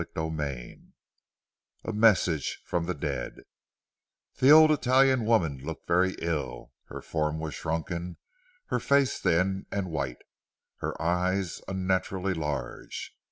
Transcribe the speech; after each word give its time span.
CHAPTER 0.15 0.31
XXII 0.35 0.81
A 1.85 1.93
MESSAGE 1.93 2.63
FROM 2.65 2.85
THE 2.85 2.95
DEAD 2.95 3.41
The 4.39 4.49
old 4.49 4.71
Italian 4.71 5.25
woman 5.25 5.59
looked 5.59 5.85
very 5.87 6.15
ill. 6.17 6.71
Her 6.85 7.03
form 7.03 7.37
was 7.37 7.53
shrunken, 7.53 8.17
her 8.69 8.79
face 8.79 9.19
thin 9.19 9.67
and 9.71 9.91
white, 9.91 10.23
her 10.77 10.99
eyes 10.99 11.61
unnaturally 11.67 12.33
large. 12.33 13.13